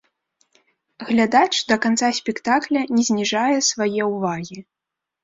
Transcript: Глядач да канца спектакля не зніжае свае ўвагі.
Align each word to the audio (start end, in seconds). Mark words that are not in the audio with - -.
Глядач 1.09 1.53
да 1.71 1.75
канца 1.83 2.09
спектакля 2.19 2.79
не 2.95 3.03
зніжае 3.11 3.57
свае 3.69 3.91
ўвагі. 4.15 4.59